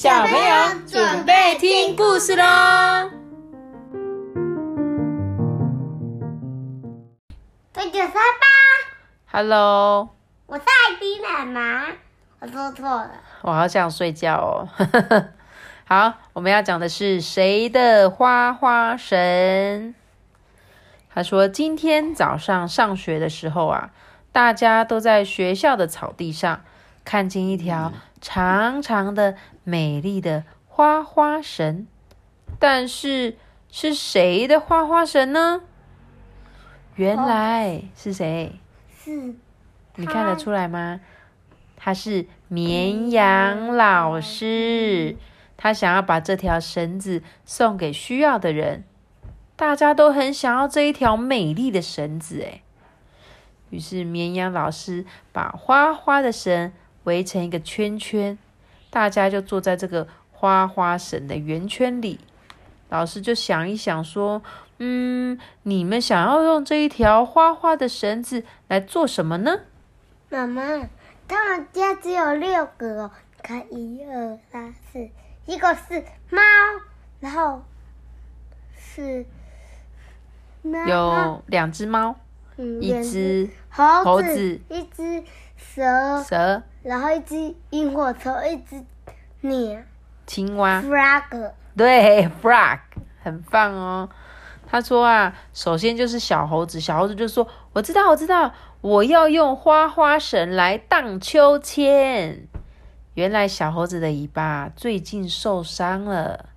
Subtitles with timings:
[0.00, 3.10] 小朋友准备听故事喽！
[7.72, 9.32] 这就是爸。
[9.32, 10.10] Hello，
[10.46, 11.86] 我是艾迪奶妈，
[12.38, 13.10] 我说错了。
[13.42, 14.68] 我好想睡觉哦。
[15.84, 19.96] 好，我们要讲的是谁的花花神？
[21.12, 23.90] 他说，今天早上上学的时候啊，
[24.30, 26.62] 大家都在学校的草地上
[27.08, 31.86] 看见一条长长的、美丽的花花绳。
[32.58, 33.38] 但是
[33.70, 35.62] 是谁的花花绳呢？
[36.96, 38.60] 原来是谁？
[38.94, 39.34] 是
[39.94, 41.00] 你看得出来吗？
[41.78, 45.16] 他是绵羊老师，
[45.56, 48.84] 他想要把这条绳子送给需要的人。
[49.56, 52.60] 大家都很想要这一条美丽的绳子，哎。
[53.70, 56.70] 于是绵羊老师把花花的绳
[57.08, 58.36] 围成一个圈圈，
[58.90, 62.20] 大家就坐在这个花花绳的圆圈里。
[62.90, 64.42] 老师就想一想说
[64.76, 69.60] ：“嗯，你们想要用这一条花花的绳子来做什么呢？”
[70.28, 70.62] 妈妈，
[71.26, 73.10] 他们家只有六个哦，
[73.42, 75.08] 看一二三四，
[75.46, 76.42] 一个是猫，
[77.20, 77.62] 然后
[78.78, 79.24] 是
[80.62, 82.14] 有两只猫，
[82.80, 85.24] 一只猴猴子一只
[85.58, 88.82] 蛇，蛇、然后一只萤火虫，一只
[89.42, 89.82] 鸟
[90.24, 91.52] 青蛙，，frog。
[91.76, 92.78] 对，frog，
[93.22, 94.08] 很棒哦。
[94.70, 102.46] 他说啊，首先就是小猴子，小猴子就说：“我知道，我知道，我要用花花绳来荡秋千。”
[103.14, 106.50] 原来小猴子的尾巴最近受伤了。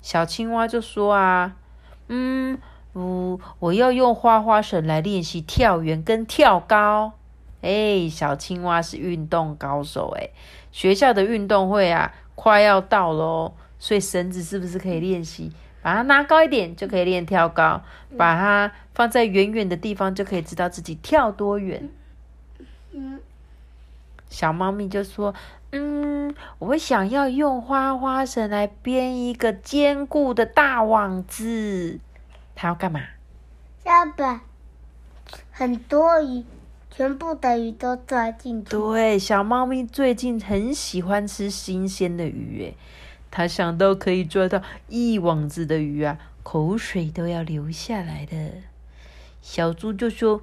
[0.00, 1.54] 小青蛙就说啊，
[2.08, 2.58] 嗯，
[2.94, 7.12] 我我要用花花绳来练习跳远跟跳高。
[7.62, 10.30] 哎，小青蛙是运动高手哎，
[10.70, 15.52] 学校的运动会啊快要到了哦，所以绳子是不是可以练习？
[15.80, 17.82] 把它拿高一点就可以练跳高，
[18.16, 21.88] 把它放在远远的地方就可以知道自己跳多远。
[22.92, 23.20] 嗯，
[24.28, 25.34] 小猫咪就说
[25.70, 32.00] ：“嗯，我想要用花花绳来编一个坚固的大网子。
[32.54, 33.00] 它要干嘛？
[33.84, 34.42] 要把
[35.52, 36.44] 很多鱼，
[36.98, 38.70] 全部的鱼都抓进去。
[38.70, 42.76] 对，小猫咪最近很喜欢吃新鲜的鱼，诶，
[43.30, 48.36] 它想到可以抓到一网子的鱼啊，口水都要流下来的。
[49.40, 50.42] 小猪就说：“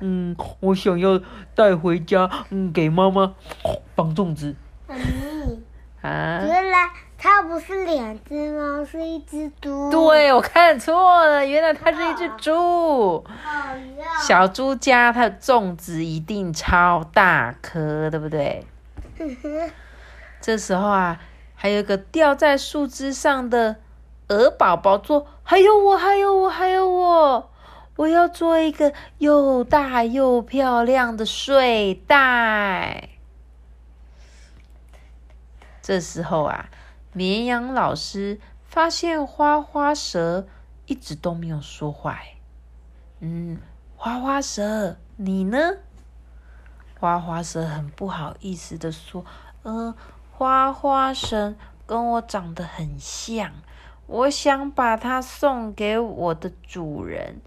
[0.00, 1.18] 嗯，我想要
[1.54, 3.34] 带回家，嗯，给妈妈
[3.94, 4.54] 绑粽子
[4.86, 5.62] 妈咪，
[6.02, 6.90] 啊。”原来
[7.34, 9.90] 它不是两只猫，是一只猪。
[9.90, 13.24] 对，我看错了，原来它是一只猪。
[14.24, 18.64] 小猪家它的粽子一定超大颗，对不对？
[20.40, 21.18] 这时候啊，
[21.56, 23.74] 还有一个吊在树枝上的
[24.28, 27.50] 鹅宝宝说：“还有我，还有我，还有我，
[27.96, 33.08] 我要做一个又大又漂亮的睡袋。”
[35.82, 36.66] 这时候啊，
[37.14, 40.46] 绵羊老师发现花花蛇
[40.86, 42.18] 一直都没有说话。
[43.20, 43.58] 嗯，
[43.96, 45.58] 花花蛇，你呢？
[46.98, 49.24] 花花蛇很不好意思的说
[49.62, 49.94] ：“呃，
[50.32, 53.52] 花花神跟我长得很像，
[54.06, 57.40] 我想把它送给我的主人，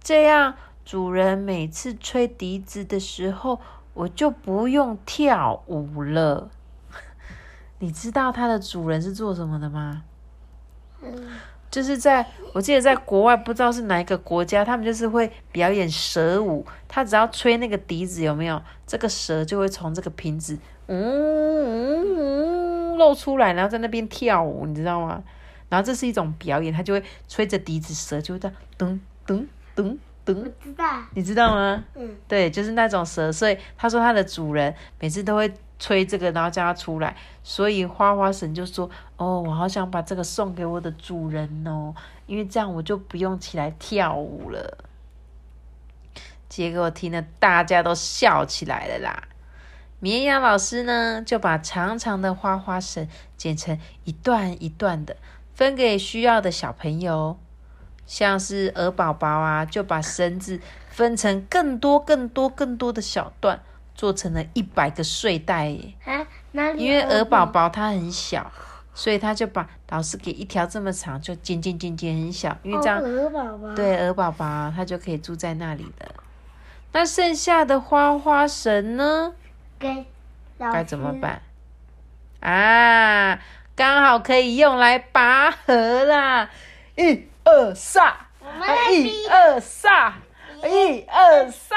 [0.00, 0.54] 这样
[0.84, 3.58] 主人每次吹笛子的时候，
[3.94, 6.50] 我就不用跳舞了。
[7.84, 10.02] 你知道它的主人是做什么的吗？
[11.02, 11.12] 嗯
[11.70, 12.24] 就是在
[12.54, 16.64] 我记得在国外，不知道是哪一个国家，他们就是会表演蛇舞。
[16.88, 18.62] 他只要吹那个笛子，有没有？
[18.86, 20.56] 这个蛇就会从这个瓶子，
[20.86, 25.22] 嗯嗯嗯露出来，然后在那边跳舞，你知道吗？
[25.68, 29.44] 然后这是一种表演，他就会吹着笛子，蛇就会这样噔噔
[29.76, 31.02] 噔我噔，知道。
[31.12, 31.84] 你知道吗？
[31.96, 35.52] 嗯，对，就是那种蛇，所以他说他的主人每次都会
[35.84, 37.14] 吹这个，然后叫它出来。
[37.42, 38.88] 所以花花神就说
[39.18, 41.94] ：“哦，我好想把这个送给我的主人哦，
[42.26, 44.78] 因为这样我就不用起来跳舞了。”
[46.48, 49.24] 结果听了大家都笑起来了啦。
[50.00, 55.18] 绵羊老师呢，就把长长的花花绳剪成一段一段的，
[55.52, 57.38] 分给需要的小朋友。
[58.06, 63.62] 像是鹅宝宝啊，就把绳子分成更多、更多、更多的小段，
[63.94, 65.94] 做成了一百个睡袋耶。
[66.04, 66.84] 啊，哪里？
[66.84, 68.50] 因为鹅宝宝它很小，
[68.92, 73.74] 所以他就把老师给一条这么长，就剪剪剪剪很小，因为这样、哦鹅宝宝。。
[73.74, 76.14] 对鹅宝宝啊，它就可以住在那里的。
[76.92, 79.32] 那剩下的花花绳呢？
[79.78, 80.06] 给
[80.58, 81.12] 该怎么？
[81.20, 81.42] 办？
[82.40, 83.40] 啊，
[83.74, 86.50] 刚好可以用来拔河啦！
[86.96, 88.14] 一二三，
[88.92, 90.14] 一二三，
[90.62, 91.76] 一二三。